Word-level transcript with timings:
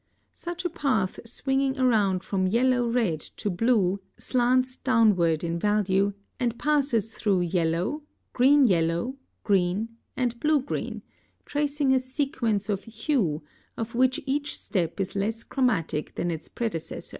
Such 0.33 0.65
a 0.65 0.69
path 0.71 1.19
swinging 1.25 1.77
around 1.79 2.23
from 2.23 2.47
yellow 2.47 2.87
red 2.89 3.19
to 3.37 3.51
blue 3.51 3.99
slants 4.17 4.75
downward 4.77 5.43
in 5.43 5.59
value, 5.59 6.13
and 6.39 6.57
passes 6.57 7.13
through 7.13 7.41
yellow, 7.41 8.01
green 8.33 8.65
yellow, 8.65 9.17
green, 9.43 9.89
and 10.17 10.39
blue 10.39 10.59
green, 10.59 11.03
tracing 11.45 11.93
a 11.93 11.99
sequence 11.99 12.67
of 12.67 12.83
hue, 12.85 13.43
of 13.77 13.93
which 13.93 14.19
each 14.25 14.57
step 14.57 14.99
is 14.99 15.15
less 15.15 15.43
chromatic 15.43 16.15
than 16.15 16.31
its 16.31 16.47
predecessor. 16.47 17.09